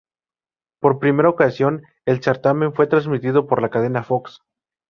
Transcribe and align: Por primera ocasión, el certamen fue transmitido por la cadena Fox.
Por 0.79 0.97
primera 0.97 1.29
ocasión, 1.29 1.83
el 2.05 2.23
certamen 2.23 2.73
fue 2.73 2.87
transmitido 2.87 3.45
por 3.45 3.61
la 3.61 3.69
cadena 3.69 4.01
Fox. 4.01 4.41